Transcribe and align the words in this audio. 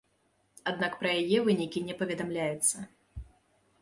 Аднак 0.71 0.95
пра 1.01 1.11
яе 1.21 1.37
вынікі 1.49 1.85
не 1.91 1.99
паведамляецца. 2.03 2.77